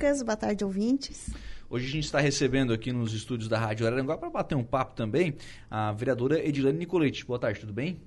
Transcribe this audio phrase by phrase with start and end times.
[0.00, 0.22] Lucas.
[0.22, 1.30] Boa tarde, ouvintes.
[1.68, 4.94] Hoje a gente está recebendo aqui nos estúdios da Rádio Araranguá para bater um papo
[4.94, 5.36] também
[5.70, 7.26] a vereadora Edilane Nicolete.
[7.26, 8.00] Boa tarde, tudo bem?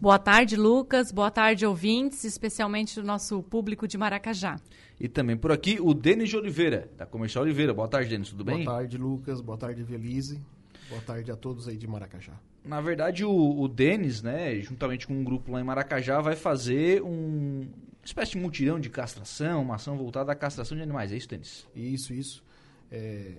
[0.00, 1.12] Boa tarde, Lucas.
[1.12, 4.58] Boa tarde, ouvintes, especialmente do nosso público de Maracajá.
[4.98, 7.74] E também por aqui o Denis de Oliveira, da Comercial Oliveira.
[7.74, 8.64] Boa tarde, Denis, tudo bem?
[8.64, 9.42] Boa tarde, Lucas.
[9.42, 10.40] Boa tarde, Velize.
[10.88, 12.32] Boa tarde a todos aí de Maracajá.
[12.64, 17.02] Na verdade, o, o Denis, né, juntamente com um grupo lá em Maracajá, vai fazer
[17.02, 17.68] um
[18.08, 21.12] espécie de mutirão de castração, uma ação voltada à castração de animais.
[21.12, 21.66] É isso, Denis?
[21.74, 22.44] Isso, isso.
[22.90, 23.34] É,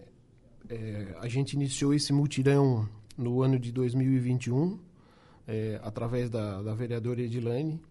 [0.69, 2.87] é, a gente iniciou esse mutirão
[3.17, 4.79] no ano de 2021,
[5.47, 7.81] é, através da, da vereadora Edilane.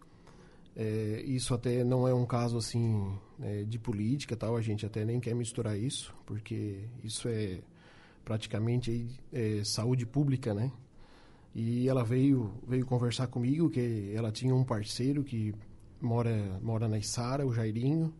[0.77, 4.57] É, isso até não é um caso assim é, de política, tal.
[4.57, 7.59] A gente até nem quer misturar isso, porque isso é
[8.25, 10.71] praticamente é, saúde pública, né?
[11.53, 15.53] E ela veio veio conversar comigo que ela tinha um parceiro que
[16.01, 18.13] mora mora na Isara, o Jairinho,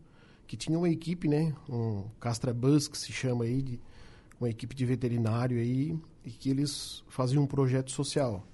[0.47, 1.53] que tinha uma equipe, né?
[1.69, 3.79] Um Castra Bus que se chama aí de
[4.39, 8.45] uma equipe de veterinário aí e que eles faziam um projeto social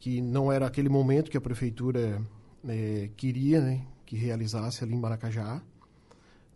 [0.00, 2.22] que não era aquele momento que a prefeitura
[2.66, 3.86] é, queria, né?
[4.06, 5.62] Que realizasse ali em Maracajá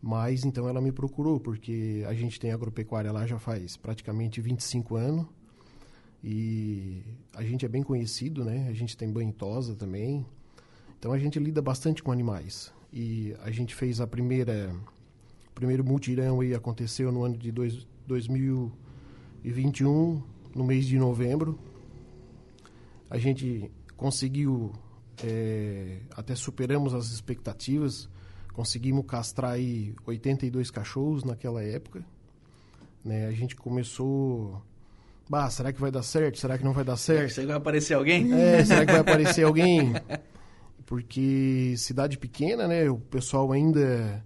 [0.03, 4.97] mas então ela me procurou, porque a gente tem agropecuária lá já faz praticamente 25
[4.97, 5.27] anos.
[6.25, 8.67] E a gente é bem conhecido, né?
[8.69, 10.27] A gente tem banho tosa também.
[11.03, 12.72] Então a gente lida bastante com animais.
[12.92, 14.72] E a gente fez a primeira
[15.48, 20.23] o primeiro mutirão e aconteceu no ano de dois, 2021,
[20.55, 21.58] no mês de novembro.
[23.11, 24.70] A gente conseguiu,
[25.25, 28.08] é, até superamos as expectativas
[28.53, 32.05] Conseguimos castrar aí 82 cachorros naquela época.
[33.05, 33.27] Né?
[33.27, 34.62] A gente começou...
[35.28, 36.39] Bah, será que vai dar certo?
[36.39, 37.33] Será que não vai dar certo?
[37.33, 38.33] Será que vai aparecer alguém?
[38.33, 39.95] É, será que vai aparecer alguém?
[40.87, 42.89] Porque cidade pequena, né?
[42.91, 44.25] O pessoal ainda...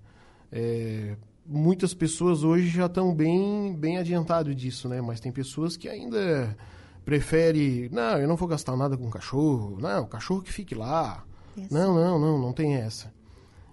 [0.50, 5.00] É, muitas pessoas hoje já estão bem, bem adiantado disso, né?
[5.00, 6.56] Mas tem pessoas que ainda
[7.04, 11.24] prefere, não, eu não vou gastar nada com cachorro, não, o cachorro que fique lá.
[11.56, 11.72] Isso.
[11.72, 13.14] Não, não, não, não tem essa.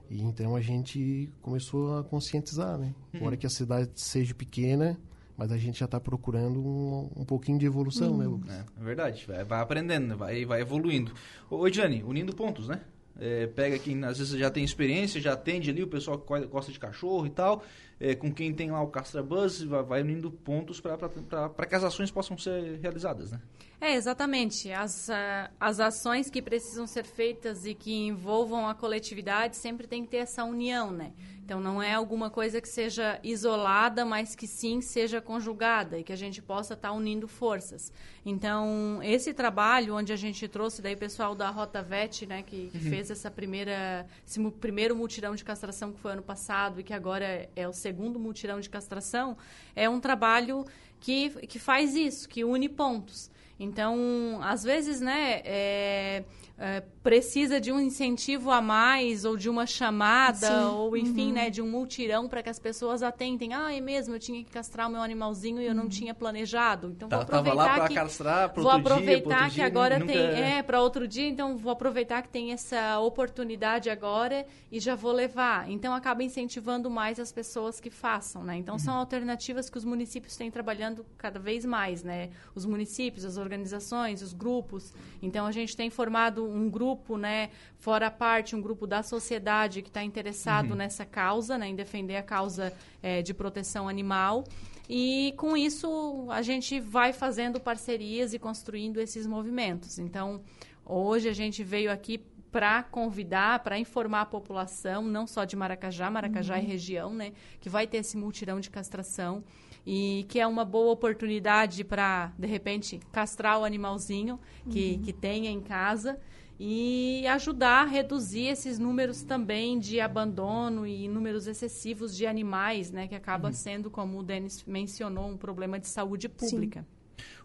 [0.09, 2.93] E então a gente começou a conscientizar, né?
[3.19, 4.99] Hora que a cidade seja pequena,
[5.37, 8.33] mas a gente já está procurando um, um, pouquinho de evolução, né, uhum.
[8.33, 8.53] Lucas?
[8.53, 11.13] É, é verdade, vai, vai, aprendendo, vai, vai evoluindo.
[11.49, 12.81] Ô, Jane, unindo pontos, né?
[13.19, 16.71] É, pega quem às vezes já tem experiência, já atende ali o pessoal que gosta
[16.71, 17.63] de cachorro e tal,
[18.03, 21.85] é, com quem tem lá o Castra Buzz, vai, vai unindo pontos para que as
[21.85, 23.39] ações possam ser realizadas, né?
[23.79, 24.71] É, exatamente.
[24.71, 30.03] As, uh, as ações que precisam ser feitas e que envolvam a coletividade sempre tem
[30.03, 31.13] que ter essa união, né?
[31.45, 36.13] Então não é alguma coisa que seja isolada, mas que sim seja conjugada e que
[36.13, 37.91] a gente possa estar tá unindo forças.
[38.25, 42.77] Então esse trabalho onde a gente trouxe daí pessoal da Rota Vet, né, que, que
[42.77, 42.89] uhum.
[42.89, 47.49] fez essa primeira esse primeiro mutirão de castração que foi ano passado e que agora
[47.53, 49.37] é o segundo mutirão de castração,
[49.75, 50.65] é um trabalho
[50.99, 53.29] que, que faz isso, que une pontos.
[53.59, 56.23] Então, às vezes, né, é,
[56.57, 60.63] é, precisa de um incentivo a mais ou de uma chamada Sim.
[60.65, 61.33] ou enfim uhum.
[61.33, 64.51] né de um multirão para que as pessoas atentem ah é mesmo eu tinha que
[64.51, 65.89] castrar o meu animalzinho e eu não uhum.
[65.89, 70.13] tinha planejado então tá, vou aproveitar lá que castrar vou aproveitar dia, que agora nunca...
[70.13, 74.93] tem é para outro dia então vou aproveitar que tem essa oportunidade agora e já
[74.93, 78.79] vou levar então acaba incentivando mais as pessoas que façam né então uhum.
[78.79, 84.21] são alternativas que os municípios têm trabalhando cada vez mais né os municípios as organizações
[84.21, 84.93] os grupos
[85.23, 89.87] então a gente tem formado um grupo, né, fora parte, um grupo da sociedade que
[89.87, 90.75] está interessado uhum.
[90.75, 94.43] nessa causa, né, em defender a causa é, de proteção animal.
[94.89, 99.97] E com isso a gente vai fazendo parcerias e construindo esses movimentos.
[99.97, 100.41] Então,
[100.85, 102.17] hoje a gente veio aqui
[102.51, 106.61] para convidar, para informar a população, não só de Maracajá, Maracajá uhum.
[106.61, 107.31] e região, né,
[107.61, 109.41] que vai ter esse multirão de castração
[109.85, 114.39] e que é uma boa oportunidade para, de repente, castrar o animalzinho
[114.69, 115.01] que, uhum.
[115.01, 116.17] que tenha em casa
[116.59, 123.07] e ajudar a reduzir esses números também de abandono e números excessivos de animais, né,
[123.07, 123.53] que acaba uhum.
[123.53, 126.85] sendo, como o Denis mencionou, um problema de saúde pública.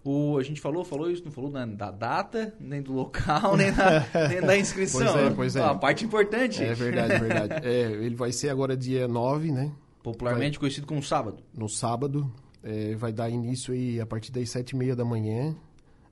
[0.04, 3.72] O, a gente falou, falou isso, não falou da, da data, nem do local, nem,
[3.72, 5.00] da, nem da inscrição.
[5.00, 5.62] Pois é, pois é.
[5.62, 6.62] a parte importante.
[6.62, 7.54] É verdade, é verdade.
[7.66, 9.72] É, ele vai ser agora dia 9, né?
[10.02, 11.42] Popularmente vai, conhecido como sábado.
[11.54, 12.32] No sábado.
[12.62, 15.56] É, vai dar início aí a partir das sete e meia da manhã,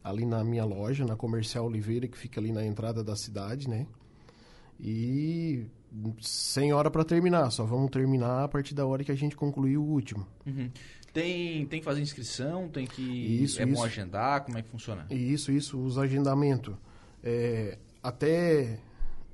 [0.02, 3.86] ali na minha loja, na Comercial Oliveira, que fica ali na entrada da cidade, né?
[4.78, 5.66] E
[6.20, 9.76] sem hora para terminar, só vamos terminar a partir da hora que a gente concluir
[9.76, 10.26] o último.
[10.46, 10.70] Uhum.
[11.12, 13.02] Tem, tem que fazer inscrição, tem que.
[13.02, 13.74] Isso, é isso.
[13.74, 15.06] bom agendar, como é que funciona?
[15.10, 16.74] Isso, isso, os agendamentos.
[17.24, 18.78] É, até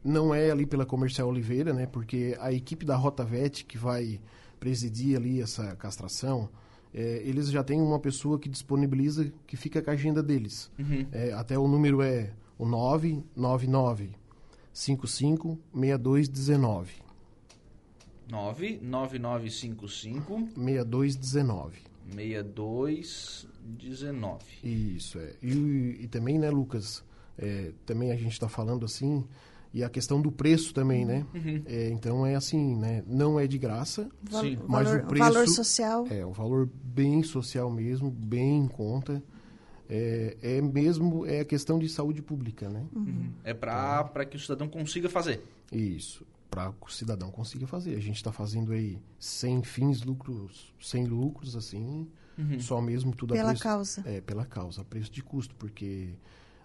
[0.05, 1.87] não é ali pela Comercial Oliveira, né?
[1.87, 4.21] Porque a equipe da Rota Vet que vai
[4.59, 6.49] presidir ali essa castração,
[6.95, 10.71] é, eles já têm uma pessoa que disponibiliza, que fica com a agenda deles.
[10.79, 11.07] Uhum.
[11.11, 14.11] É, até o número é o 999
[14.73, 17.03] 55 6219.
[18.29, 21.83] 99955 6219.
[22.15, 24.45] 6219.
[24.63, 25.33] Isso, é.
[25.43, 27.03] E, e também, né, Lucas,
[27.39, 29.25] é, também a gente está falando assim,
[29.75, 31.27] e a questão do preço também, né?
[31.35, 31.63] Uhum.
[31.67, 33.03] É, então é assim, né?
[33.07, 34.59] Não é de graça, Sim.
[34.69, 36.07] Mas valor, o preço- valor social.
[36.11, 39.23] é um valor bem social mesmo, bem em conta.
[39.89, 42.87] É, é mesmo, é questão de saúde pública, né?
[43.45, 45.43] É para que o cidadão consiga fazer.
[45.71, 47.95] Isso, para que o cidadão consiga fazer.
[47.97, 52.07] A gente está fazendo aí sem fins lucros, sem lucros, assim,
[52.39, 52.59] Uhum.
[52.59, 54.03] só mesmo tudo a Pela preço, causa.
[54.07, 56.11] É, pela causa, a preço de custo, porque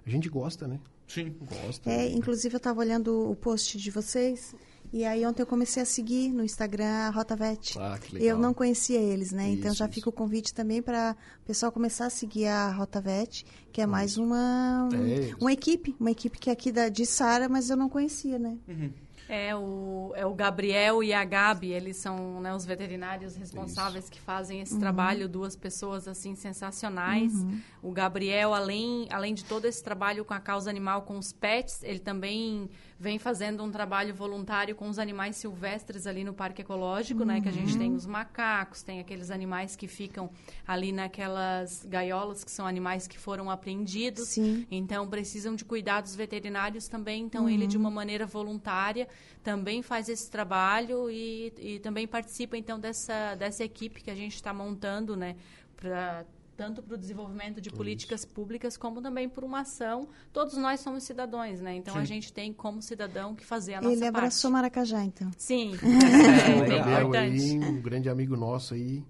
[0.06, 0.80] a gente gosta, né?
[1.07, 1.36] Sim.
[1.39, 1.89] Gosta.
[1.89, 4.54] É, inclusive eu estava olhando o post de vocês
[4.92, 7.77] e aí ontem eu comecei a seguir no Instagram a Rotavet.
[7.77, 8.30] Ah, que legal.
[8.30, 9.50] Eu não conhecia eles, né?
[9.50, 9.94] então Isso, já isso.
[9.95, 14.18] fica o convite também para o pessoal começar a seguir a Rotavet, que é mais
[14.18, 15.33] uma É.
[15.39, 18.57] uma equipe, uma equipe que é aqui da, de Sara, mas eu não conhecia, né?
[18.68, 18.92] Uhum.
[19.29, 24.21] É o, é o Gabriel e a Gabi, eles são né, os veterinários responsáveis que
[24.21, 27.33] fazem esse trabalho, duas pessoas assim sensacionais.
[27.81, 31.83] O Gabriel, além, além de todo esse trabalho com a causa animal, com os pets,
[31.83, 32.69] ele também
[33.00, 37.40] vem fazendo um trabalho voluntário com os animais silvestres ali no Parque Ecológico, né?
[37.40, 40.30] Que a gente tem os macacos, tem aqueles animais que ficam
[40.68, 44.30] ali naquelas gaiolas, que são animais que foram apreendidos.
[44.30, 44.66] Sim.
[44.72, 47.24] Então, precisam de cuidados veterinários também.
[47.24, 49.08] Então, ele, de uma maneira voluntária,
[49.44, 54.36] também faz esse trabalho e, e também participa, então, dessa, dessa equipe que a gente
[54.36, 55.36] está montando, né?
[55.76, 56.26] Pra,
[56.57, 60.09] tanto para o desenvolvimento de políticas públicas, como também por uma ação.
[60.33, 61.75] Todos nós somos cidadãos, né?
[61.75, 62.06] Então, a Sim.
[62.06, 64.54] gente tem, como cidadão, que fazer a nossa Ele abraçou parte.
[64.54, 65.30] Maracajá, então.
[65.38, 69.06] Sim, O é bem Gabriel aí, um grande amigo nosso aí,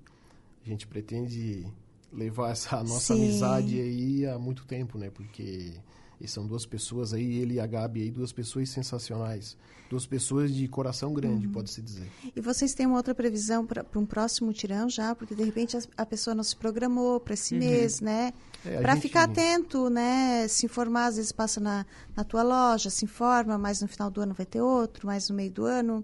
[0.64, 1.66] a gente pretende
[2.12, 3.24] levar essa nossa Sim.
[3.24, 5.10] amizade aí há muito tempo, né?
[5.10, 5.74] Porque
[6.20, 9.56] e são duas pessoas aí, ele e a Gabi aí, duas pessoas sensacionais.
[9.90, 11.54] Duas pessoas de coração grande, Uhum.
[11.54, 12.08] pode-se dizer.
[12.36, 15.16] E vocês têm uma outra previsão para um próximo tirão já?
[15.16, 18.34] Porque de repente as- a pessoa não se programou para esse mês, né?
[18.66, 20.46] É, a para gente- ficar atento, né?
[20.50, 21.86] Se informar, às vezes passa na,
[22.18, 25.36] na tua loja, se informa, mas no final do ano vai ter outro, mais no
[25.38, 26.04] meio do ano.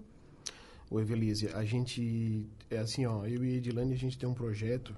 [0.90, 4.34] Ô, Evelise, a gente, é assim, ó, eu e a Edilane, a gente tem um
[4.34, 4.94] projeto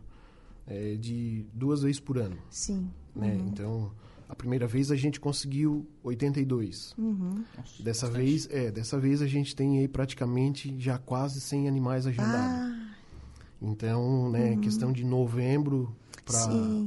[0.68, 2.88] é, de duas vezes por ano, Sim.
[3.14, 3.36] né?
[3.48, 3.90] Então,
[4.28, 6.94] a primeira vez a gente conseguiu 82.
[6.98, 7.44] Uhum.
[7.56, 8.24] Nossa, Dessa bastante.
[8.26, 12.34] vez, é, dessa vez a gente tem aí praticamente já quase 100 animais agendados.
[12.36, 12.82] Ah,
[13.62, 15.94] Então, né, questão de novembro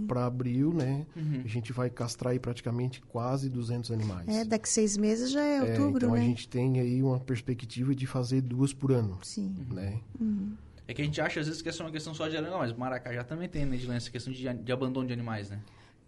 [0.08, 1.42] para abril, né, Uhum.
[1.46, 4.28] a gente vai castrar aí praticamente quase 200 animais.
[4.28, 6.20] é, daqui seis meses já é É, outubro, então né?
[6.22, 9.56] a gente tem aí uma perspectiva de fazer duas por ano, Sim.
[9.72, 10.00] né?
[10.88, 12.58] É que a gente acha às vezes que essa é uma questão só de Aranguá,
[12.60, 15.60] mas Maracajá também tem, né, Edilene, essa questão de, de abandono de animais, né?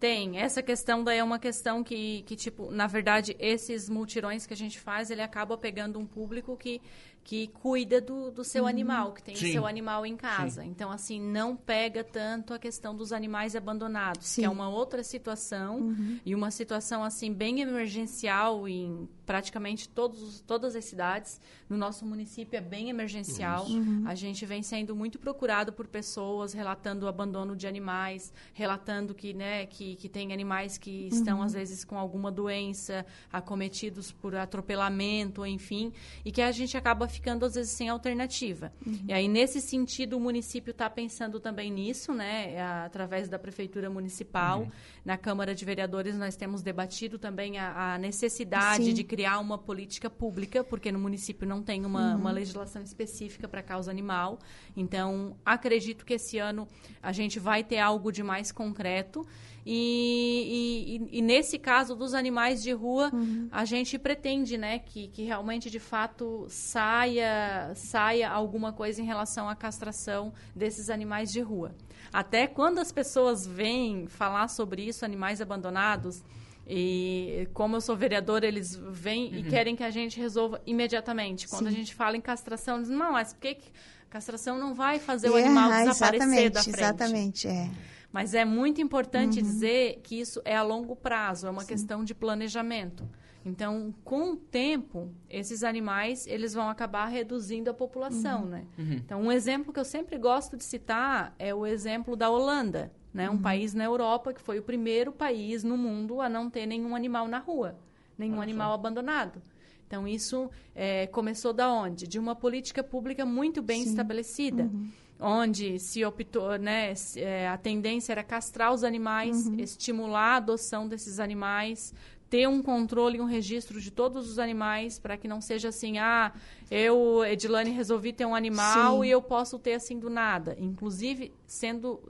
[0.02, 0.36] Tem.
[0.36, 4.56] Essa questão daí é uma questão que, que, tipo, na verdade, esses multirões que a
[4.56, 6.82] gente faz, ele acaba pegando um público que,
[7.24, 9.48] que cuida do, do seu animal, que tem Sim.
[9.50, 10.64] o seu animal em casa.
[10.64, 14.42] Então, assim, não pega tanto a questão dos animais abandonados, Sim.
[14.42, 15.94] que é uma outra situação
[16.26, 21.40] e uma situação, assim, bem emergencial em praticamente todos, os- todas as cidades.
[21.70, 23.66] No nosso município é bem emergencial.
[24.04, 29.32] A gente vem sendo muito procurado por pessoas relatando o abandono de animais, relatando que,
[29.32, 35.46] né, que, que tem animais que estão, às vezes, com alguma doença, acometidos por atropelamento,
[35.46, 35.92] enfim,
[36.24, 38.72] e que a gente acaba ficando, às vezes, sem alternativa.
[39.06, 43.88] E aí, nesse sentido, o município está pensando também nisso, né, a- através da Prefeitura
[43.90, 44.66] Municipal.
[45.04, 48.94] Na Câmara de Vereadores, nós temos debatido também a, a necessidade Sim.
[48.94, 53.62] de criar uma política pública, porque no município não tem uma, uma legislação específica para
[53.62, 54.38] causa animal.
[54.76, 56.66] Então, acredito que esse ano
[57.02, 59.26] a gente vai ter algo de mais concreto.
[59.64, 63.10] E, e- e nesse caso dos animais de rua,
[63.50, 69.48] a gente pretende né, que, que realmente, de fato, saia, saia alguma coisa em relação
[69.48, 71.74] à castração desses animais de rua.
[72.12, 76.22] Até quando as pessoas vêm falar sobre isso, animais abandonados,
[76.66, 81.48] e como eu sou vereadora, eles vêm e querem que a gente resolva imediatamente.
[81.48, 83.70] Quando a gente fala em castração, eles dizem, não, mas por que que
[84.08, 86.78] castração não vai fazer o É, animal ah, desaparecer exatamente, da frente?
[86.78, 87.70] Exatamente, é.
[88.12, 92.14] Mas é muito importante dizer que isso é a longo prazo, é uma questão de
[92.14, 93.08] planejamento.
[93.44, 98.66] Então, com o tempo, esses animais eles vão acabar reduzindo a população, né?
[98.78, 103.28] Então, um exemplo que eu sempre gosto de citar é o exemplo da Holanda, né?
[103.28, 106.94] Um país na Europa que foi o primeiro país no mundo a não ter nenhum
[106.94, 107.78] animal na rua,
[108.16, 108.42] nenhum só.
[108.42, 109.42] animal abandonado.
[109.86, 112.06] Então, isso é, começou da onde?
[112.06, 113.90] De uma política pública muito bem Sim.
[113.90, 114.62] estabelecida.
[114.62, 114.88] Uhum.
[115.22, 119.60] Onde se optou, né, é, a tendência era castrar os animais, uhum.
[119.60, 121.94] estimular a adoção desses animais,
[122.32, 125.98] ter um controle e um registro de todos os animais para que não seja assim,
[125.98, 126.32] ah,
[126.70, 129.06] eu, Edilane, resolvi ter um animal Sim.
[129.06, 130.56] e eu posso ter assim do nada.
[130.58, 132.00] Inclusive, sendo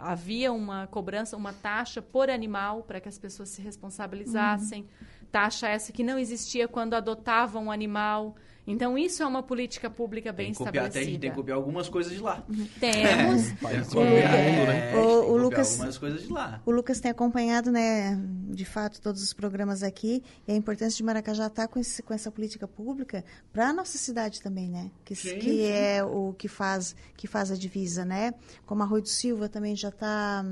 [0.00, 4.82] havia uma cobrança, uma taxa por animal para que as pessoas se responsabilizassem.
[4.82, 5.26] Uhum.
[5.32, 8.36] Taxa essa que não existia quando adotavam um animal.
[8.66, 11.10] Então, isso é uma política pública bem tem copiar, estabelecida.
[11.10, 12.42] Tem, tem que copiar algumas coisas de lá.
[12.80, 13.54] Temos.
[13.94, 16.60] É, é, o, o Lucas, algumas coisas de lá.
[16.64, 18.18] O Lucas tem acompanhado, né,
[18.50, 20.22] de fato, todos os programas aqui.
[20.46, 23.72] E a importância de Maracajá estar tá com, esse, com essa política pública para a
[23.72, 24.90] nossa cidade também, né?
[25.04, 25.66] Que, sim, que sim.
[25.66, 28.32] é o que faz, que faz a divisa, né?
[28.64, 30.44] Como a Rui do Silva também já está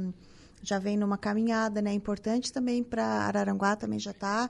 [0.63, 1.93] já vem numa caminhada, né?
[1.93, 4.49] Importante também para Araranguá também já está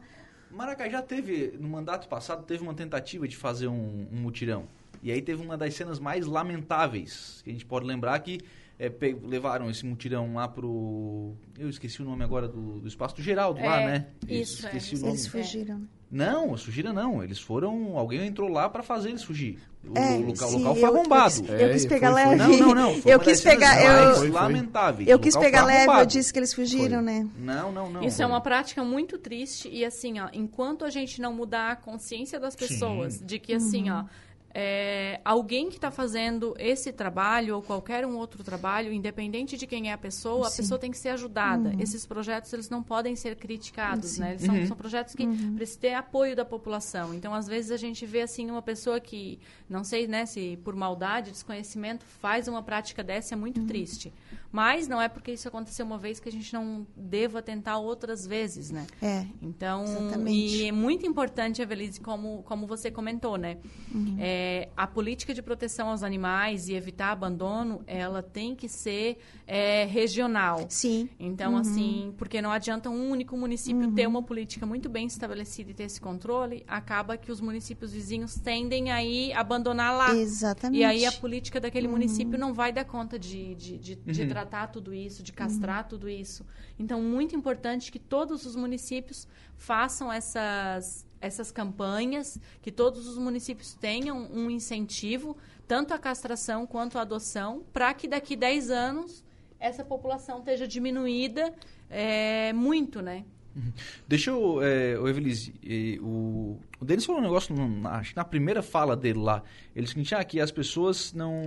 [0.52, 4.68] Maracajá teve, no mandato passado, teve uma tentativa de fazer um, um mutirão.
[5.02, 8.40] E aí teve uma das cenas mais lamentáveis, que a gente pode lembrar que
[8.78, 8.90] é,
[9.22, 11.34] levaram esse mutirão lá pro.
[11.58, 14.06] Eu esqueci o nome agora do, do espaço do Geraldo é, lá, né?
[14.28, 15.12] Isso, esqueci é, o nome.
[15.12, 15.88] Eles fugiram.
[16.12, 17.24] Não, fugiram não.
[17.24, 17.96] Eles foram.
[17.96, 19.58] Alguém entrou lá para fazer eles fugir.
[19.82, 21.34] O, é, o local, sim, local foi arrombado.
[21.48, 22.36] Eu, eu, quis pegar foi, leve.
[22.36, 23.00] Não, não, não.
[23.06, 23.82] eu quis pegar.
[23.82, 25.08] Eu, foi, lamentáveis.
[25.08, 27.26] Eu quis pegar leve, eu disse que eles fugiram, né?
[27.38, 28.04] Não, não, não.
[28.04, 29.70] Isso é uma prática muito triste.
[29.72, 33.24] E assim, ó, enquanto a gente não mudar a consciência das pessoas sim.
[33.24, 34.00] de que assim, uhum.
[34.00, 39.66] ó é, alguém que está fazendo esse trabalho ou qualquer um outro trabalho, independente de
[39.66, 40.54] quem é a pessoa, Sim.
[40.54, 41.70] a pessoa tem que ser ajudada.
[41.70, 41.80] Uhum.
[41.80, 44.32] Esses projetos eles não podem ser criticados, né?
[44.32, 44.66] Eles são, uhum.
[44.66, 45.54] são projetos que uhum.
[45.56, 47.14] precisam ter apoio da população.
[47.14, 50.76] Então, às vezes a gente vê assim uma pessoa que não sei, né, se por
[50.76, 53.66] maldade, desconhecimento faz uma prática dessa é muito uhum.
[53.66, 54.12] triste.
[54.50, 58.26] Mas não é porque isso aconteceu uma vez que a gente não deva tentar outras
[58.26, 58.86] vezes, né?
[59.00, 59.24] É.
[59.40, 60.30] Então, exatamente.
[60.30, 63.56] e é muito importante, Evelise, como como você comentou, né?
[63.94, 64.16] Uhum.
[64.18, 69.18] É, é, a política de proteção aos animais e evitar abandono, ela tem que ser
[69.46, 70.66] é, regional.
[70.68, 71.08] Sim.
[71.18, 71.58] Então, uhum.
[71.58, 73.94] assim, porque não adianta um único município uhum.
[73.94, 78.34] ter uma política muito bem estabelecida e ter esse controle, acaba que os municípios vizinhos
[78.34, 80.14] tendem a ir abandonar lá.
[80.14, 80.80] Exatamente.
[80.80, 81.92] E aí a política daquele uhum.
[81.92, 84.28] município não vai dar conta de, de, de, de uhum.
[84.28, 85.88] tratar tudo isso, de castrar uhum.
[85.88, 86.44] tudo isso.
[86.78, 93.74] Então, muito importante que todos os municípios façam essas essas campanhas, que todos os municípios
[93.74, 95.36] tenham um incentivo,
[95.66, 99.24] tanto à castração quanto à adoção, para que daqui 10 anos
[99.58, 101.54] essa população esteja diminuída
[101.88, 103.24] é, muito, né?
[103.54, 103.72] Uhum.
[104.08, 105.52] Deixa eu, é, o Evelise,
[106.00, 109.42] o, o Denis falou um negócio, acho que na primeira fala dele lá,
[109.76, 111.42] ele disse que, ah, que as pessoas não,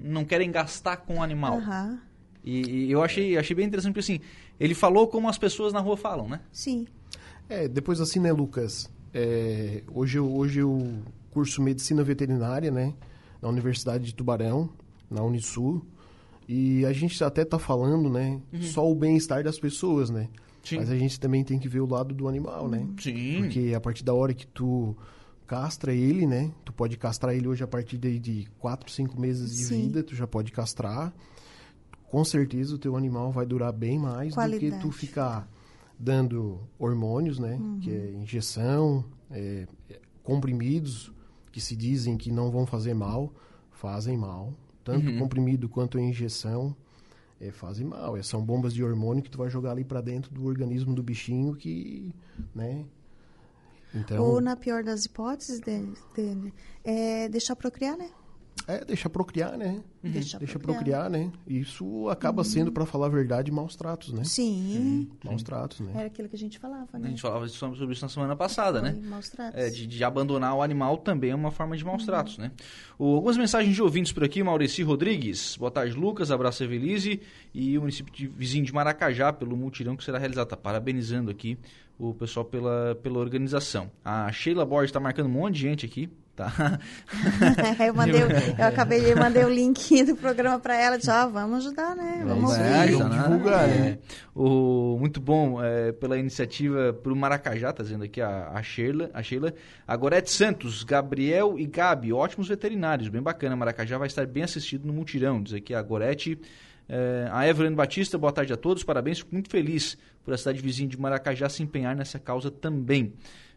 [0.00, 1.58] não querem gastar com o animal.
[1.58, 1.98] Uhum.
[2.44, 4.20] E, e, eu achei, achei bem interessante, porque assim,
[4.60, 6.40] ele falou como as pessoas na rua falam, né?
[6.52, 6.86] Sim.
[7.48, 8.90] É, depois assim, né, Lucas?
[9.14, 12.92] É, hoje, eu, hoje eu curso medicina veterinária, né?
[13.40, 14.68] Na Universidade de Tubarão,
[15.08, 15.84] na Unisul.
[16.48, 18.40] E a gente até está falando, né?
[18.52, 18.62] Uhum.
[18.62, 20.28] Só o bem-estar das pessoas, né?
[20.62, 20.78] Sim.
[20.78, 22.86] Mas a gente também tem que ver o lado do animal, né?
[23.00, 23.42] Sim.
[23.42, 24.96] Porque a partir da hora que tu
[25.46, 26.50] castra ele, né?
[26.64, 29.82] Tu pode castrar ele hoje a partir de, de 4, 5 meses de Sim.
[29.82, 31.12] vida, tu já pode castrar.
[32.10, 34.70] Com certeza o teu animal vai durar bem mais Qualidade.
[34.70, 35.48] do que tu ficar
[36.04, 37.54] dando hormônios, né?
[37.54, 37.80] Uhum.
[37.80, 39.66] Que é injeção, é,
[40.22, 41.10] comprimidos
[41.50, 43.32] que se dizem que não vão fazer mal,
[43.70, 44.52] fazem mal.
[44.84, 45.18] Tanto uhum.
[45.18, 46.76] comprimido quanto a injeção
[47.40, 48.18] é, fazem mal.
[48.18, 51.02] É, são bombas de hormônio que tu vai jogar ali para dentro do organismo do
[51.02, 52.14] bichinho que,
[52.54, 52.84] né?
[53.94, 58.10] Então, Ou na pior das hipóteses dele, dele é deixar procriar, né?
[58.66, 59.82] É, deixa procriar, né?
[60.02, 60.10] Uhum.
[60.10, 61.04] Deixa, deixa procriar.
[61.04, 61.10] procriar.
[61.10, 61.32] né?
[61.46, 62.44] Isso acaba uhum.
[62.44, 64.24] sendo, para falar a verdade, maus tratos, né?
[64.24, 64.76] Sim.
[65.22, 65.30] Uhum.
[65.30, 65.92] Maus tratos, né?
[65.94, 67.08] Era aquilo que a gente falava, né?
[67.08, 69.00] A gente falava sobre isso na semana passada, Foi né?
[69.06, 69.60] Maus tratos.
[69.60, 72.06] É, de, de, abandonar o animal também é uma forma de maus uhum.
[72.06, 72.52] tratos, né?
[72.98, 75.56] O, algumas mensagens de ouvintes por aqui, Maurici Rodrigues.
[75.56, 76.30] Boa tarde, Lucas.
[76.30, 77.20] Abraço, Evelise.
[77.52, 80.48] E o município de, vizinho de Maracajá, pelo mutirão que será realizado.
[80.48, 81.58] Tá parabenizando aqui
[81.98, 83.90] o pessoal pela, pela organização.
[84.04, 86.08] A Sheila Borges está marcando um monte de gente aqui.
[86.36, 86.80] Tá.
[87.86, 88.22] eu, mandei,
[88.58, 91.94] eu acabei de mandei o link do programa para ela, disse, ó, oh, vamos ajudar,
[91.94, 92.24] né?
[92.26, 93.08] Vamos é, ouvir.
[93.08, 93.88] Divulgar, né?
[93.88, 93.98] É.
[94.34, 99.10] O, muito bom é, pela iniciativa para o Maracajá, tá dizendo aqui a, a Sheila.
[99.14, 99.54] A Sheila.
[99.86, 103.54] Agorete Santos, Gabriel e Gabi, ótimos veterinários, bem bacana.
[103.54, 106.36] Maracajá vai estar bem assistido no mutirão, diz aqui a Gorete.
[106.88, 110.60] É, a Evelyn Batista, boa tarde a todos, parabéns, fico muito feliz por a cidade
[110.60, 113.12] vizinha de Maracajá se empenhar nessa causa também.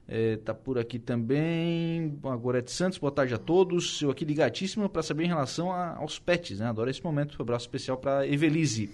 [0.07, 2.17] Está é, por aqui também.
[2.23, 4.01] Agora é de Santos, boa tarde a todos.
[4.01, 6.67] Eu aqui ligadíssimo para saber em relação a, aos pets, né?
[6.67, 7.37] Adoro esse momento.
[7.37, 8.89] Um abraço especial para Evelise.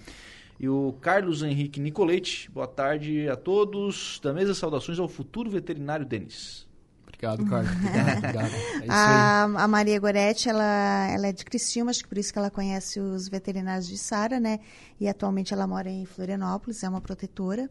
[0.58, 4.20] E o Carlos Henrique Nicolete, boa tarde a todos.
[4.22, 6.66] Da mesa, saudações ao futuro veterinário Denis.
[7.06, 7.70] Obrigado, Carlos.
[7.78, 8.54] Obrigado, obrigado.
[8.82, 12.38] É a, a, Maria Goretti, ela, ela é de Criciúma, acho que por isso que
[12.38, 14.58] ela conhece os veterinários de Sara, né?
[15.00, 17.70] E atualmente ela mora em Florianópolis, é uma protetora.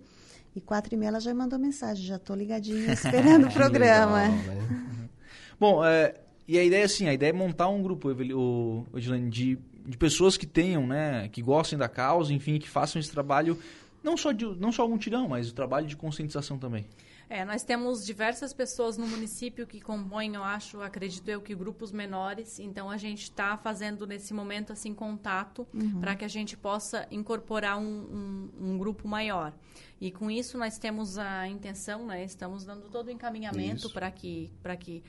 [0.55, 4.23] E quatro e meia ela já mandou mensagem, já estou ligadinha esperando o programa.
[4.23, 5.09] Legal, né?
[5.59, 6.15] Bom, é,
[6.47, 10.37] e a ideia assim, a ideia é montar um grupo, o, o de, de pessoas
[10.37, 13.57] que tenham, né, que gostem da causa, enfim, que façam esse trabalho,
[14.03, 16.85] não só, de, não só o mutirão, mas o trabalho de conscientização também.
[17.33, 21.91] É, nós temos diversas pessoas no município que compõem, eu acho, acredito eu, que grupos
[21.91, 22.59] menores.
[22.59, 25.99] Então, a gente está fazendo, nesse momento, assim, contato uhum.
[25.99, 29.51] para que a gente possa incorporar um, um, um, grupo maior.
[29.99, 32.23] E com isso, nós temos a intenção, né?
[32.23, 35.03] Estamos dando todo o encaminhamento para que, que,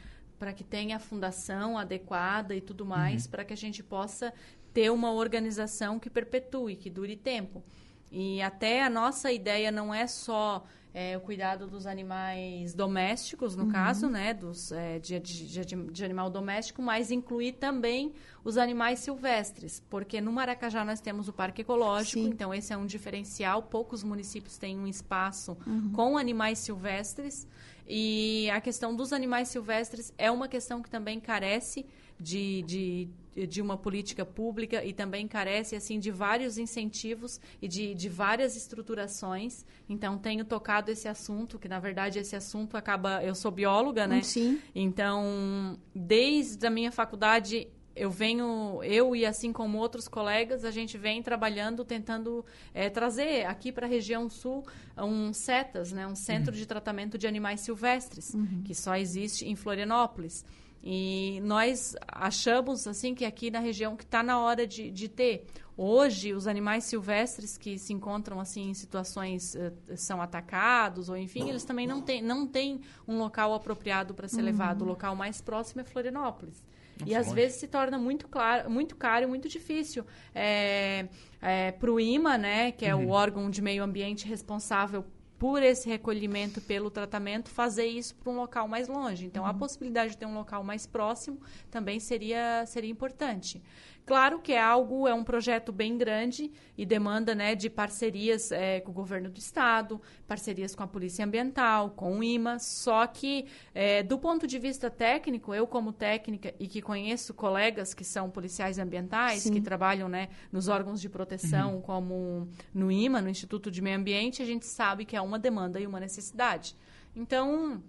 [0.57, 3.33] que tenha a fundação adequada e tudo mais, uhum.
[3.33, 4.33] para que a gente possa
[4.73, 7.63] ter uma organização que perpetue, que dure tempo.
[8.11, 10.65] E até a nossa ideia não é só
[10.95, 13.73] é, o cuidado dos animais domésticos, no uhum.
[13.73, 18.13] caso, né, dos, é, de, de, de, de, animal doméstico, mas incluir também
[18.45, 22.29] os animais silvestres, porque no Maracajá nós temos o Parque Ecológico, Sim.
[22.29, 25.91] então esse é um diferencial, poucos municípios têm um espaço uhum.
[25.93, 27.45] com animais silvestres,
[27.89, 31.85] e a questão dos animais silvestres é uma questão que também carece
[32.19, 37.93] de, de de uma política pública e também carece assim de vários incentivos e de,
[37.95, 39.65] de várias estruturações.
[39.89, 43.23] Então tenho tocado esse assunto, que na verdade esse assunto acaba.
[43.25, 44.23] Eu sou bióloga, né?
[44.23, 44.61] Sim.
[44.75, 47.67] Então desde a minha faculdade
[47.97, 53.47] eu venho, eu e assim como outros colegas, a gente vem trabalhando, tentando é, trazer
[53.47, 54.67] aqui para a região sul
[54.99, 56.59] um CETAS, né, um Centro uhum.
[56.59, 58.63] de Tratamento de Animais Silvestres, uhum.
[58.65, 60.45] que só existe em Florianópolis.
[60.87, 65.47] E nós achamos assim que aqui na região que está na hora de, de, ter.
[65.75, 71.49] Hoje, os animais silvestres que se encontram assim em situações uh, são atacados ou enfim,
[71.49, 74.45] eles também não têm não tem um local apropriado para ser uhum.
[74.45, 74.83] levado.
[74.83, 76.63] O local mais próximo é Florianópolis.
[77.01, 77.35] Nossa, e às longe.
[77.35, 80.05] vezes se torna muito, claro, muito caro e muito difícil.
[80.35, 81.09] É,
[81.41, 83.07] é, para o IMA, né, que é uhum.
[83.07, 85.03] o órgão de meio ambiente responsável
[85.45, 89.27] por esse recolhimento, pelo tratamento, fazer isso para um local mais longe.
[89.27, 89.51] Então, uhum.
[89.51, 91.39] a possibilidade de ter um local mais próximo
[91.71, 93.63] também seria, seria importante.
[94.07, 98.81] Claro que é algo, é um projeto bem grande e demanda né, de parcerias é,
[98.81, 103.47] com o governo do estado, parcerias com a Polícia Ambiental, com o IMA, só que
[103.75, 108.29] é, do ponto de vista técnico, eu como técnica e que conheço colegas que são
[108.29, 109.55] policiais ambientais, Sim.
[109.55, 111.81] que trabalham né, nos órgãos de proteção, uhum.
[111.81, 115.81] como no IMA, no Instituto de Meio Ambiente, a gente sabe que é uma demanda
[115.81, 116.77] e uma necessidade.
[117.15, 117.83] Então,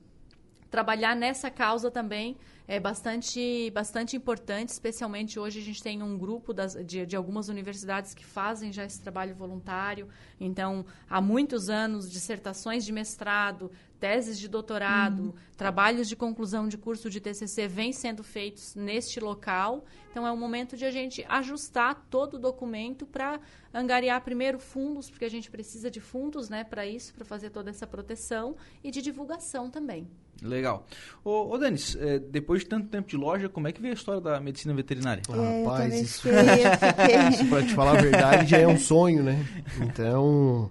[0.70, 6.52] trabalhar nessa causa também é bastante, bastante importante, especialmente hoje a gente tem um grupo
[6.52, 10.10] das, de, de algumas universidades que fazem já esse trabalho voluntário.
[10.40, 13.72] Então, há muitos anos, dissertações de mestrado,
[14.06, 15.34] teses de doutorado, uhum.
[15.58, 19.84] trabalhos de conclusão de curso de TCC vêm sendo feitos neste local.
[20.12, 23.40] Então, é o momento de a gente ajustar todo o documento para
[23.74, 27.72] angariar primeiro fundos, porque a gente precisa de fundos né, para isso, para fazer toda
[27.72, 30.08] essa proteção, e de divulgação também.
[30.40, 30.86] Legal.
[31.24, 33.98] Ô, ô Denis, é, depois de tanto tempo de loja, como é que veio a
[33.98, 35.24] história da medicina veterinária?
[35.28, 36.28] É, Rapaz, isso,
[37.34, 39.44] isso para te falar a verdade já é um sonho, né?
[39.82, 40.70] Então,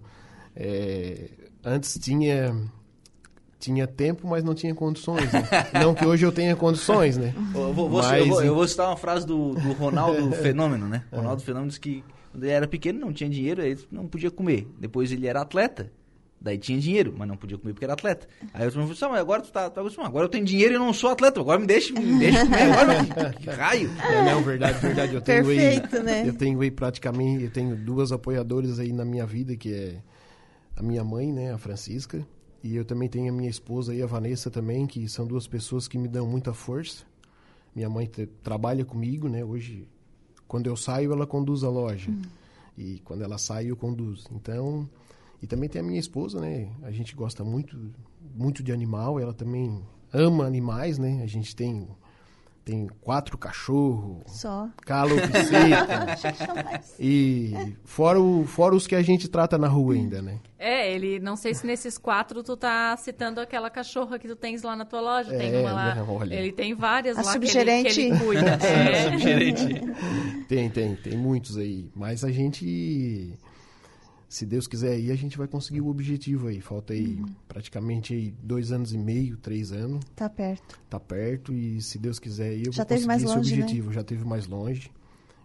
[0.55, 1.31] é,
[1.64, 2.55] antes tinha
[3.64, 5.33] tinha tempo, mas não tinha condições.
[5.33, 5.42] Né?
[5.81, 7.35] não que hoje eu tenha condições, né?
[7.55, 11.05] Eu vou, mas, eu, vou, eu vou, citar uma frase do, do Ronaldo Fenômeno, né?
[11.11, 14.68] Ronaldo Fenômeno disse que quando ele era pequeno não tinha dinheiro, ele não podia comer.
[14.79, 15.90] Depois ele era atleta,
[16.44, 18.29] Daí tinha dinheiro, mas não podia comer porque era atleta.
[18.53, 20.79] Aí eu falei, assim, mas agora tu tá, tá agora eu tenho dinheiro e eu
[20.79, 23.90] não sou atleta, agora me deixa, me deixa comer agora, que raio.
[24.05, 25.14] É, não, verdade, verdade.
[25.14, 26.29] Eu tenho Perfeito, aí, né?
[26.29, 29.96] Eu tenho aí praticamente, eu tenho duas apoiadoras aí na minha vida, que é
[30.77, 32.27] a minha mãe, né, a Francisca,
[32.64, 35.87] e eu também tenho a minha esposa aí, a Vanessa também, que são duas pessoas
[35.87, 37.05] que me dão muita força.
[37.77, 38.11] Minha mãe
[38.42, 39.87] trabalha comigo, né, hoje,
[40.48, 42.11] quando eu saio, ela conduz a loja.
[42.11, 42.22] Hum.
[42.79, 44.29] E quando ela sai, eu conduzo.
[44.33, 44.88] Então,
[45.42, 46.70] e também tem a minha esposa, né?
[46.83, 47.79] A gente gosta muito,
[48.35, 51.22] muito de animal, ela também ama animais, né?
[51.22, 51.87] A gente tem
[52.64, 54.22] tem quatro cachorros.
[54.27, 54.68] Só.
[54.87, 56.16] Calopsita.
[56.98, 60.40] e fora, o, fora os que a gente trata na rua ainda, né?
[60.59, 64.62] É, ele, não sei se nesses quatro tu tá citando aquela cachorra que tu tens
[64.62, 65.37] lá na tua loja.
[65.37, 65.94] Tem é, uma lá.
[65.94, 66.35] Né, olha.
[66.35, 67.94] Ele tem várias a lá subgerente.
[67.94, 68.50] que ele, que ele cuida.
[68.64, 69.11] é.
[69.11, 70.44] subgerente.
[70.48, 71.90] Tem, tem, tem muitos aí.
[71.94, 73.37] Mas a gente
[74.28, 76.60] se Deus quiser aí, a gente vai conseguir o objetivo aí.
[76.60, 77.26] Falta aí uhum.
[77.46, 80.04] praticamente aí dois anos e meio, três anos.
[80.16, 80.80] Tá perto.
[80.88, 83.62] Tá perto e se Deus quiser aí, eu Já vou conseguir mais esse longe, né?
[83.62, 83.88] objetivo.
[83.88, 83.94] Né?
[83.94, 84.90] Já teve mais longe.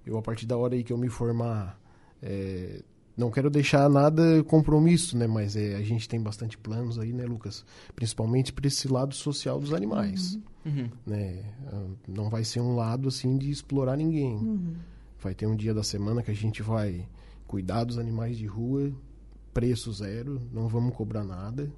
[0.05, 1.79] Eu, a partir da hora aí que eu me formar,
[2.21, 2.81] é,
[3.19, 5.27] não quero deixar nada compromisso, né?
[5.27, 7.65] Mas é, a gente tem bastante planos aí, né, Lucas?
[7.95, 10.89] Principalmente para esse lado social dos animais, uhum.
[11.05, 11.43] né?
[11.67, 14.35] Ah, não vai ser um lado assim de explorar ninguém.
[14.35, 14.73] Uhum.
[15.21, 17.05] Vai ter um dia da semana que a gente vai
[17.49, 18.93] cuidar dos animais de rua,
[19.53, 21.69] preço zero, não vamos cobrar nada,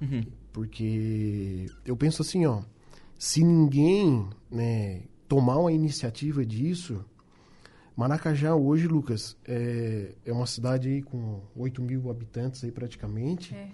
[0.00, 0.22] uhum.
[0.52, 2.62] porque eu penso assim, ó,
[3.18, 7.04] se ninguém, né, tomar uma iniciativa disso
[7.98, 13.52] Maracajá hoje, Lucas, é, é uma cidade aí com 8 mil habitantes aí praticamente.
[13.52, 13.70] É.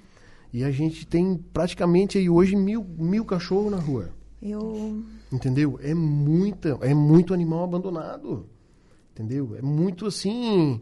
[0.50, 4.14] E a gente tem praticamente aí hoje mil, mil cachorros na rua.
[4.40, 5.04] Eu...
[5.30, 5.78] Entendeu?
[5.82, 8.48] É muita, é muito animal abandonado.
[9.12, 9.56] Entendeu?
[9.56, 10.80] É muito assim.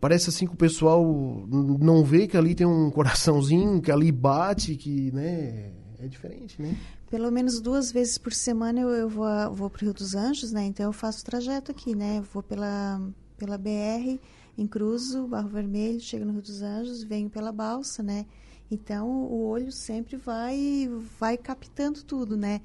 [0.00, 1.04] Parece assim que o pessoal
[1.46, 5.72] não vê que ali tem um coraçãozinho, que ali bate, que, né?
[5.98, 6.74] É diferente, né?
[7.10, 10.52] pelo menos duas vezes por semana eu, eu vou, vou para o Rio dos Anjos,
[10.52, 10.64] né?
[10.64, 12.22] Então eu faço o trajeto aqui, né?
[12.32, 13.02] Vou pela,
[13.36, 14.18] pela BR,
[14.56, 18.26] em Cruzo, Barro Vermelho, chego no Rio dos Anjos, venho pela balsa, né?
[18.70, 22.60] Então o olho sempre vai vai captando tudo, né?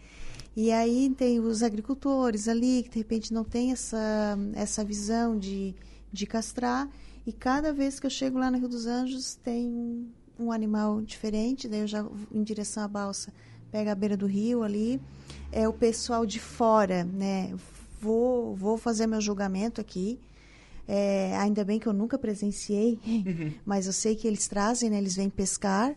[0.55, 5.73] E aí tem os agricultores ali que de repente não tem essa essa visão de,
[6.13, 6.87] de castrar
[7.25, 10.07] e cada vez que eu chego lá no Rio dos Anjos tem
[10.37, 13.33] um animal diferente, daí eu já em direção à balsa
[13.75, 15.01] pega a beira do rio ali,
[15.51, 17.53] é o pessoal de fora, né?
[17.99, 20.17] Vou, vou fazer meu julgamento aqui.
[20.87, 23.53] É, ainda bem que eu nunca presenciei, uhum.
[23.65, 24.97] mas eu sei que eles trazem, né?
[24.97, 25.93] Eles vêm pescar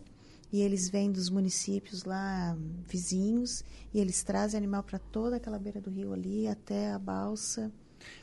[0.53, 2.57] e eles vêm dos municípios lá
[2.89, 3.63] vizinhos
[3.95, 7.71] e eles trazem animal para toda aquela beira do rio ali até a balsa.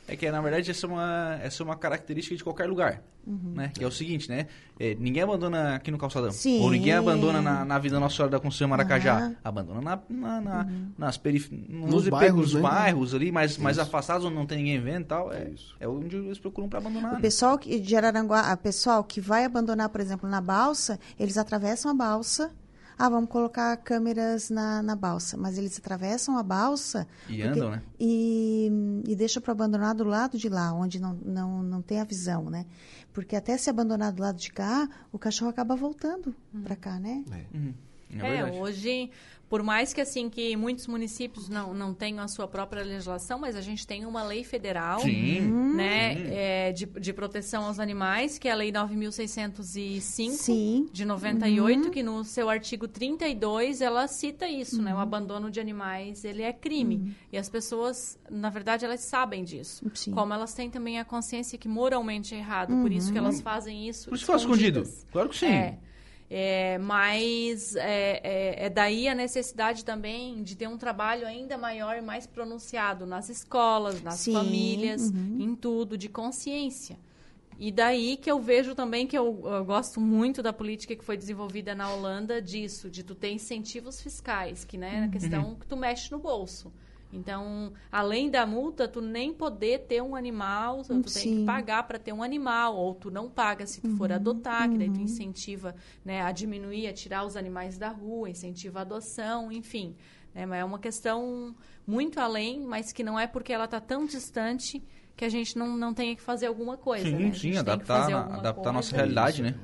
[0.08, 3.02] É que, na verdade, essa é uma, essa é uma característica de qualquer lugar.
[3.26, 3.54] Uhum.
[3.56, 3.72] Né?
[3.74, 4.46] Que é o seguinte, né?
[4.78, 6.30] É, ninguém abandona aqui no calçadão.
[6.30, 6.60] Sim.
[6.60, 9.26] Ou ninguém abandona na, na Vida Nossa Senhora da Conceição Maracajá.
[9.26, 9.36] Uhum.
[9.42, 10.92] Abandona na, na, na uhum.
[10.96, 11.68] nas periferias.
[11.68, 12.60] Nos bairros, né?
[12.60, 15.32] bairros ali, mais, mais afastados, onde não tem ninguém vendo e tal.
[15.32, 15.74] É, isso.
[15.80, 17.12] é onde eles procuram para abandonar.
[17.12, 17.20] O né?
[17.20, 21.90] pessoal que, de Araranguá, o pessoal que vai abandonar, por exemplo, na balsa, eles atravessam
[21.90, 22.52] a balsa
[22.98, 25.36] ah, vamos colocar câmeras na, na balsa.
[25.36, 27.06] Mas eles atravessam a balsa.
[27.28, 27.82] E porque, andam, né?
[28.00, 28.70] E,
[29.06, 32.48] e deixam para abandonar do lado de lá, onde não, não, não tem a visão,
[32.48, 32.64] né?
[33.12, 36.62] Porque até se abandonar do lado de cá, o cachorro acaba voltando uhum.
[36.62, 37.24] para cá, né?
[37.30, 37.56] É.
[37.56, 37.74] Uhum.
[38.20, 39.10] É, é hoje
[39.48, 43.54] por mais que assim que muitos municípios não, não tenham a sua própria legislação, mas
[43.54, 46.22] a gente tem uma lei federal sim, né, sim.
[46.28, 50.88] É, de, de proteção aos animais, que é a Lei 9.605 sim.
[50.92, 51.90] de 98, uhum.
[51.90, 54.82] que no seu artigo 32 ela cita isso, uhum.
[54.82, 54.92] né?
[54.92, 55.02] O uhum.
[55.02, 56.96] abandono de animais, ele é crime.
[56.96, 57.12] Uhum.
[57.32, 59.84] E as pessoas, na verdade, elas sabem disso.
[59.94, 60.10] Sim.
[60.10, 63.88] Como elas têm também a consciência que moralmente é errado, por isso que elas fazem
[63.88, 64.08] isso.
[64.08, 64.82] Por isso faz escondido.
[65.12, 65.46] Claro que sim.
[65.46, 65.78] É.
[66.28, 71.96] É, mas é, é, é, daí a necessidade também de ter um trabalho ainda maior
[71.96, 75.36] e mais pronunciado nas escolas, nas Sim, famílias, uhum.
[75.40, 76.98] em tudo, de consciência.
[77.58, 81.16] E daí que eu vejo também que eu, eu, gosto muito da política que foi
[81.16, 85.76] desenvolvida na Holanda disso, de tu ter incentivos fiscais, que né, na questão que tu
[85.76, 86.72] mexe no bolso.
[87.12, 91.20] Então, além da multa, tu nem poder ter um animal, tu Sim.
[91.20, 93.96] tem que pagar para ter um animal, ou tu não paga se tu uhum.
[93.96, 95.04] for adotar, que daí tu uhum.
[95.04, 99.94] incentiva né, a diminuir, a tirar os animais da rua, incentiva a adoção, enfim.
[100.34, 101.54] Né, mas é uma questão
[101.86, 104.82] muito além, mas que não é porque ela está tão distante
[105.16, 107.06] que a gente não, não tenha que fazer alguma coisa.
[107.06, 107.32] Sim, né?
[107.32, 109.54] sim, adaptar, adaptar a nossa realidade, né?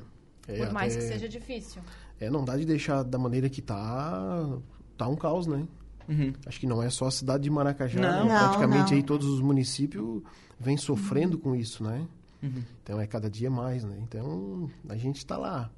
[0.49, 1.05] É, Por mais até...
[1.05, 1.83] que seja difícil.
[2.19, 4.59] É, não dá de deixar da maneira que tá,
[4.97, 5.67] tá um caos, né?
[6.09, 6.33] Uhum.
[6.47, 8.33] Acho que não é só a cidade de Maracajá, não, né?
[8.33, 8.97] não, praticamente não.
[8.97, 10.23] aí todos os municípios
[10.59, 11.43] vêm sofrendo uhum.
[11.43, 12.07] com isso, né?
[12.43, 12.63] Uhum.
[12.83, 13.97] Então é cada dia mais, né?
[14.03, 15.71] Então a gente está lá.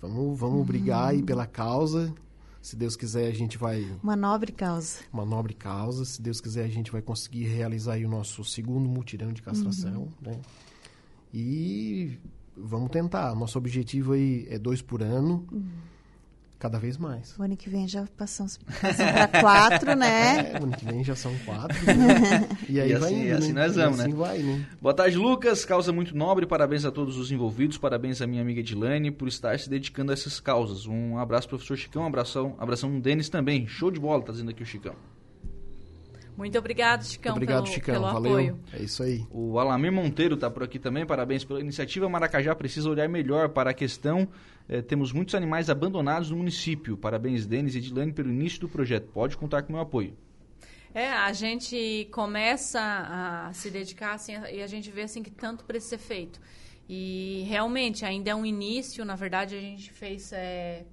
[0.00, 0.64] Vamos, vamos uhum.
[0.64, 2.12] brigar aí pela causa.
[2.60, 3.86] Se Deus quiser, a gente vai.
[4.02, 5.00] Uma nobre causa.
[5.12, 6.04] Uma nobre causa.
[6.04, 10.02] Se Deus quiser, a gente vai conseguir realizar aí o nosso segundo mutirão de castração,
[10.02, 10.10] uhum.
[10.22, 10.40] né?
[11.32, 12.18] E
[12.56, 13.34] vamos tentar.
[13.34, 15.46] Nosso objetivo aí é dois por ano.
[16.64, 17.36] Cada vez mais.
[17.38, 20.54] O ano que vem já passamos, para quatro, né?
[20.54, 21.76] É, o ano que vem já são quatro.
[21.84, 22.48] Né?
[22.70, 23.66] E aí e vai assim, indo, assim né?
[23.66, 24.16] nós vamos, assim né?
[24.16, 24.66] Vai, né?
[24.80, 25.66] Boa tarde, Lucas.
[25.66, 26.46] Causa muito nobre.
[26.46, 27.76] Parabéns a todos os envolvidos.
[27.76, 30.86] Parabéns à minha amiga Edilane por estar se dedicando a essas causas.
[30.86, 32.04] Um abraço, professor Chicão.
[32.04, 33.66] Um abração, abração Denis também.
[33.66, 34.94] Show de bola, tá dizendo aqui o Chicão.
[36.36, 37.94] Muito obrigado, Chicão, Muito obrigado, pelo, Chicão.
[37.94, 38.32] pelo Valeu.
[38.32, 38.60] apoio.
[38.72, 39.24] É isso aí.
[39.30, 41.06] O Alamir Monteiro está por aqui também.
[41.06, 42.08] Parabéns pela iniciativa.
[42.08, 44.28] Maracajá precisa olhar melhor para a questão.
[44.68, 46.96] Eh, temos muitos animais abandonados no município.
[46.96, 49.08] Parabéns, Denis e Edilane, pelo início do projeto.
[49.12, 50.16] Pode contar com o meu apoio.
[50.92, 55.64] É, a gente começa a se dedicar assim, e a gente vê assim que tanto
[55.64, 56.40] precisa ser feito.
[56.88, 60.84] E realmente ainda é um início, na verdade a gente fez é,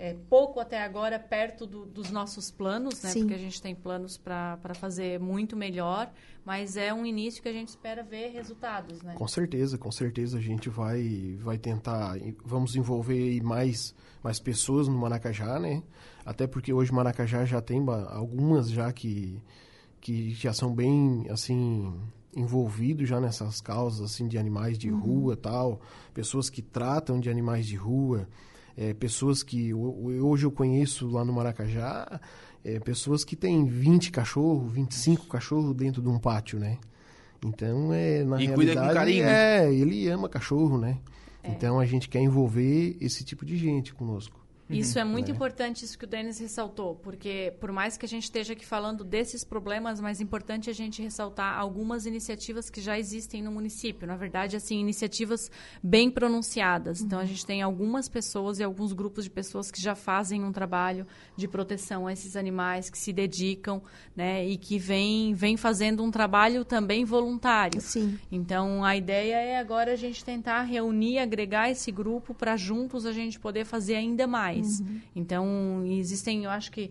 [0.00, 3.10] é, pouco até agora perto do, dos nossos planos, né?
[3.10, 3.20] Sim.
[3.20, 6.10] Porque a gente tem planos para fazer muito melhor,
[6.42, 9.12] mas é um início que a gente espera ver resultados, né?
[9.14, 14.96] Com certeza, com certeza a gente vai, vai tentar, vamos envolver mais, mais pessoas no
[14.96, 15.82] Maracajá, né?
[16.24, 19.42] Até porque hoje Maracajá já tem algumas já que,
[20.00, 21.92] que já são bem, assim,
[22.34, 24.98] envolvidos já nessas causas, assim, de animais de uhum.
[24.98, 25.78] rua tal,
[26.14, 28.26] pessoas que tratam de animais de rua,
[28.80, 32.18] é, pessoas que hoje eu conheço lá no Maracajá,
[32.64, 36.78] é, pessoas que têm 20 cachorros, 25 cachorros dentro de um pátio, né?
[37.44, 39.66] Então, é, na e realidade, cuida com carinho, né?
[39.66, 40.98] é, ele ama cachorro, né?
[41.42, 41.50] É.
[41.50, 44.39] Então, a gente quer envolver esse tipo de gente conosco.
[44.78, 45.34] Isso é muito é.
[45.34, 49.04] importante, isso que o Denis ressaltou, porque por mais que a gente esteja aqui falando
[49.04, 54.06] desses problemas, mais importante é a gente ressaltar algumas iniciativas que já existem no município.
[54.06, 55.50] Na verdade, assim, iniciativas
[55.82, 57.00] bem pronunciadas.
[57.00, 57.06] Uhum.
[57.06, 60.52] Então, a gente tem algumas pessoas e alguns grupos de pessoas que já fazem um
[60.52, 61.06] trabalho
[61.36, 63.82] de proteção a esses animais, que se dedicam,
[64.14, 67.80] né, e que vem, vem fazendo um trabalho também voluntário.
[67.80, 68.18] Sim.
[68.30, 73.12] Então, a ideia é agora a gente tentar reunir, agregar esse grupo para juntos a
[73.12, 74.80] gente poder fazer ainda mais mais.
[74.80, 75.00] Uhum.
[75.14, 76.90] Então, existem, eu acho que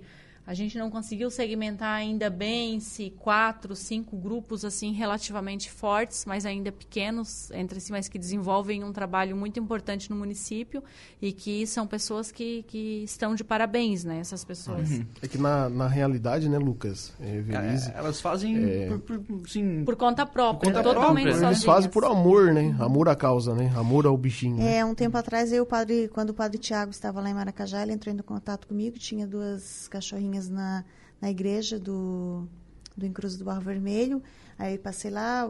[0.50, 6.44] a gente não conseguiu segmentar ainda bem se quatro, cinco grupos assim relativamente fortes, mas
[6.44, 10.84] ainda pequenos entre si, mas que desenvolvem um trabalho muito importante no município
[11.22, 14.18] e que são pessoas que, que estão de parabéns, né?
[14.18, 14.90] Essas pessoas.
[14.90, 15.06] Uhum.
[15.22, 19.86] É que na, na realidade, né, Lucas, é, é, elas fazem é, por, por, sim,
[19.86, 21.46] por conta própria, por conta totalmente própria.
[21.46, 22.76] Eles fazem por amor, né?
[22.80, 23.72] Amor à causa, né?
[23.76, 24.58] Amor ao bichinho.
[24.58, 24.78] Né?
[24.78, 27.94] É, um tempo atrás eu, padre, quando o padre Tiago estava lá em Maracajá, ele
[27.94, 30.86] entrou em contato comigo, tinha duas cachorrinhas na,
[31.20, 32.48] na igreja do,
[32.96, 34.22] do Encruz do Barro Vermelho.
[34.58, 35.50] Aí passei lá,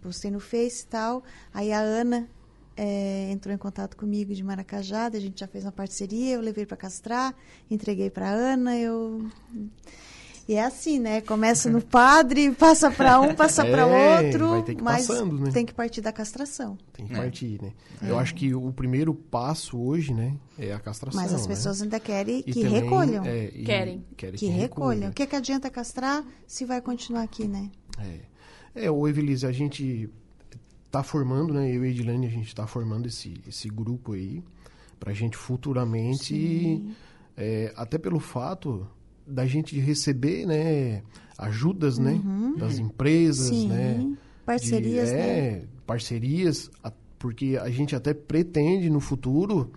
[0.00, 1.22] postei no Face e tal.
[1.54, 2.28] Aí a Ana
[2.76, 6.66] é, entrou em contato comigo de Maracajá, a gente já fez uma parceria, eu levei
[6.66, 7.34] para castrar,
[7.70, 9.30] entreguei para Ana, eu
[10.48, 11.20] e é assim, né?
[11.20, 15.40] Começa no padre, passa para um, passa é, para outro, vai ter que mas passando,
[15.40, 15.50] né?
[15.50, 16.78] tem que partir da castração.
[16.92, 17.16] Tem que é.
[17.16, 17.72] partir, né?
[18.00, 18.10] É.
[18.10, 21.20] Eu acho que o primeiro passo hoje, né, é a castração.
[21.20, 21.48] Mas as né?
[21.48, 23.24] pessoas ainda querem que também, recolham.
[23.24, 24.04] É, querem.
[24.16, 24.38] querem.
[24.38, 25.10] Que, que recolham.
[25.10, 27.68] O que, é que adianta castrar se vai continuar aqui, né?
[27.98, 30.08] É, é o Evelise, a gente
[30.86, 31.68] está formando, né?
[31.68, 34.44] Eu e a Edilane, a gente está formando esse, esse grupo aí
[34.98, 36.82] para a gente futuramente,
[37.36, 38.88] é, até pelo fato
[39.26, 41.02] da gente receber, né,
[41.36, 42.56] ajudas, né, uhum.
[42.56, 43.68] das empresas, Sim.
[43.68, 45.62] né, parcerias, de, é, né?
[45.86, 46.70] parcerias,
[47.18, 49.72] porque a gente até pretende no futuro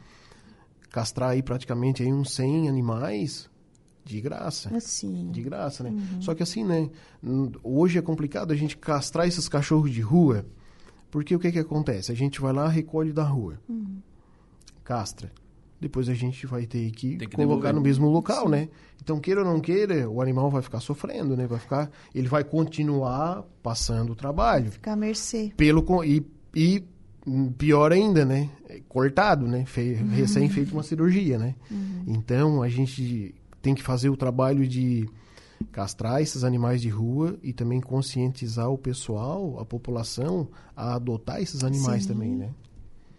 [0.92, 3.50] castrar aí praticamente aí uns 100 animais
[4.04, 4.76] de graça.
[4.76, 5.30] Assim.
[5.32, 5.92] De graça, né?
[5.92, 6.22] Uhum.
[6.22, 6.90] Só que assim, né,
[7.64, 10.46] hoje é complicado a gente castrar esses cachorros de rua,
[11.12, 12.12] porque o que que acontece?
[12.12, 13.60] A gente vai lá, recolhe da rua.
[13.68, 14.00] Uhum.
[14.84, 15.32] Castra
[15.80, 17.74] depois a gente vai ter que, que colocar devolver.
[17.74, 18.52] no mesmo local, Sim.
[18.52, 18.70] né?
[19.02, 21.48] Então, queira ou não queira, o animal vai ficar sofrendo, né?
[21.48, 24.66] Vai ficar, ele vai continuar passando o trabalho.
[24.66, 25.54] Vai ficar à mercê.
[25.56, 26.84] Pelo, e, e
[27.58, 28.50] pior ainda, né?
[28.88, 29.66] Cortado, né?
[29.66, 30.10] Fe, uhum.
[30.10, 31.56] Recém feito uma cirurgia, né?
[31.72, 32.04] Uhum.
[32.08, 35.08] Então, a gente tem que fazer o trabalho de
[35.72, 41.64] castrar esses animais de rua e também conscientizar o pessoal, a população, a adotar esses
[41.64, 42.10] animais Sim.
[42.10, 42.50] também, né?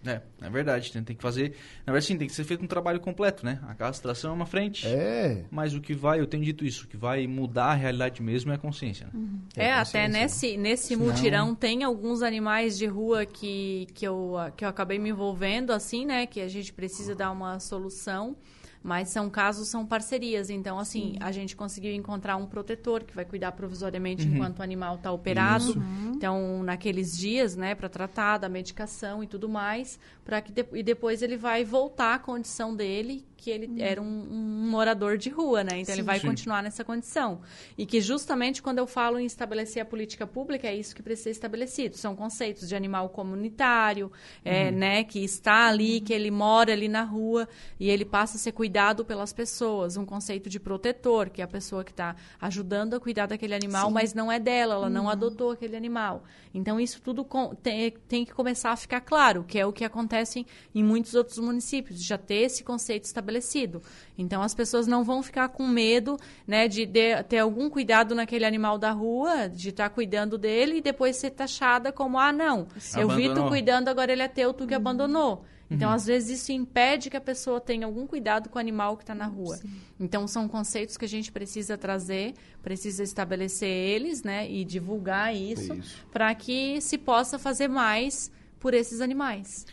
[0.04, 0.90] É, é verdade.
[0.92, 1.54] Tem, tem que fazer.
[1.86, 3.60] Na verdade, sim, tem que ser feito um trabalho completo, né?
[3.68, 4.86] A castração é uma frente.
[4.86, 5.44] É.
[5.50, 8.50] Mas o que vai, eu tenho dito isso, o que vai mudar a realidade mesmo
[8.52, 9.06] é a consciência.
[9.06, 9.12] Né?
[9.14, 9.40] Uhum.
[9.56, 14.64] É, é até nesse, nesse multirão tem alguns animais de rua que, que, eu, que
[14.64, 16.26] eu acabei me envolvendo, assim, né?
[16.26, 18.36] Que a gente precisa dar uma solução.
[18.82, 20.48] Mas são casos, são parcerias.
[20.48, 21.16] Então, assim, Sim.
[21.20, 24.34] a gente conseguiu encontrar um protetor que vai cuidar provisoriamente uhum.
[24.34, 25.72] enquanto o animal está operado.
[25.72, 26.12] Uhum.
[26.16, 30.82] Então, naqueles dias, né, para tratar da medicação e tudo mais, para que de, e
[30.82, 33.76] depois ele vai voltar à condição dele que ele uhum.
[33.78, 35.78] era um, um, morador de rua, né?
[35.78, 36.26] Então sim, ele vai sim.
[36.26, 37.40] continuar nessa condição.
[37.76, 41.24] E que justamente quando eu falo em estabelecer a política pública, é isso que precisa
[41.24, 41.96] ser estabelecido.
[41.96, 44.12] São conceitos de animal comunitário,
[44.44, 44.76] é, uhum.
[44.76, 45.04] né?
[45.04, 47.48] Que está ali, que ele mora ali na rua
[47.78, 49.96] e ele passa a ser cuidado pelas pessoas.
[49.96, 53.88] Um conceito de protetor, que é a pessoa que está ajudando a cuidar daquele animal,
[53.88, 53.94] sim.
[53.94, 54.92] mas não é dela, ela uhum.
[54.92, 56.24] não adotou aquele animal.
[56.52, 57.26] Então isso tudo
[57.62, 61.38] tem, tem que começar a ficar claro, que é o que acontece em muitos outros
[61.38, 63.82] municípios, já ter esse conceito estabelecido estabelecido.
[64.18, 68.44] Então as pessoas não vão ficar com medo, né, de, de ter algum cuidado naquele
[68.44, 72.66] animal da rua, de estar tá cuidando dele e depois ser taxada como ah não,
[72.78, 73.00] Sim.
[73.00, 74.80] eu vi tu cuidando, agora ele é teu, tu que uhum.
[74.80, 75.44] abandonou.
[75.72, 75.94] Então, uhum.
[75.94, 79.14] às vezes, isso impede que a pessoa tenha algum cuidado com o animal que está
[79.14, 79.56] na rua.
[79.56, 79.70] Sim.
[80.00, 84.50] Então, são conceitos que a gente precisa trazer, precisa estabelecer eles, né?
[84.50, 86.04] E divulgar isso, isso.
[86.10, 89.64] para que se possa fazer mais por esses animais.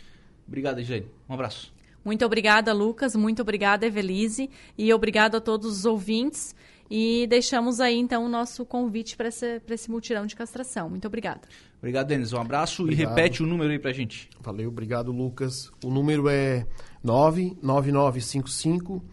[0.46, 1.10] Obrigado, Eugênio.
[1.28, 1.72] Um abraço.
[2.08, 3.14] Muito obrigada, Lucas.
[3.14, 4.48] Muito obrigada, Evelise.
[4.78, 6.56] E obrigado a todos os ouvintes.
[6.90, 10.88] E deixamos aí, então, o nosso convite para esse, esse mutirão de castração.
[10.88, 11.42] Muito obrigada.
[11.76, 12.32] Obrigado, Denis.
[12.32, 13.04] Um abraço obrigado.
[13.04, 14.30] e repete o número aí para gente.
[14.40, 15.70] Valeu, obrigado, Lucas.
[15.84, 16.66] O número é
[17.04, 19.04] 99955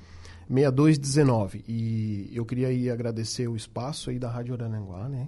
[0.47, 1.65] 6219.
[1.67, 5.27] E eu queria aí agradecer o espaço aí da Rádio Arananguá, né?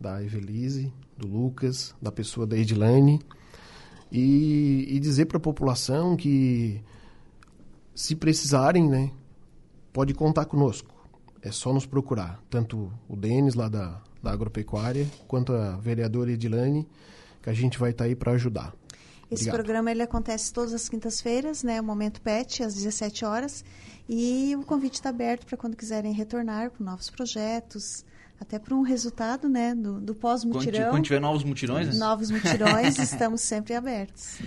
[0.00, 3.18] Da Evelise, do Lucas, da pessoa da Edilane.
[4.16, 6.80] E, e dizer para a população que
[7.94, 9.10] se precisarem, né?
[9.92, 10.94] Pode contar conosco
[11.44, 12.42] é só nos procurar.
[12.48, 16.88] Tanto o Denis, lá da, da agropecuária, quanto a vereadora Edilane,
[17.42, 18.74] que a gente vai estar tá aí para ajudar.
[19.30, 19.54] Esse Obrigado.
[19.56, 21.80] programa ele acontece todas as quintas-feiras, né?
[21.80, 23.62] O Momento Pet, às 17 horas.
[24.08, 28.04] E o convite está aberto para quando quiserem retornar com novos projetos,
[28.40, 30.80] até para um resultado né, do, do pós-mutirão.
[30.80, 31.88] Quando, quando tiver novos mutirões?
[31.88, 31.94] Né?
[31.94, 34.38] Novos mutirões, estamos sempre abertos.